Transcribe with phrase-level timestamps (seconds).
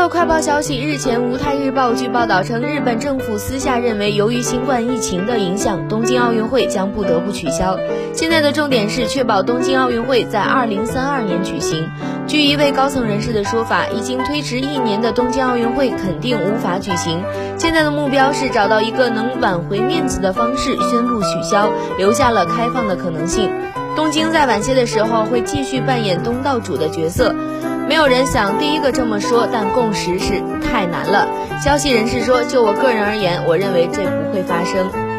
[0.00, 7.78] 有快报消息，日前《无泰日报》据报道称，日本政府私下认为，由于新冠疫情的影响，东京奥运会将不得不取消。
[8.14, 11.86] 现在的重点是确保东京奥运会在二零三二年举行。
[12.26, 17.22] 据一位高层人士的说法，已经推迟一年的东京奥运会肯定无法举行。
[17.58, 23.50] 现在的目标是找到一个能挽回面子的方式，宣布取消，留下了开放的可能性。
[23.94, 27.34] 东京在晚些的时候会继续扮演东道主的角色。
[27.90, 31.26] 没有人想第一个这么说，但共识是太难了。
[31.60, 35.09] 消息人士说，就我个人而言，我认为这不会发生。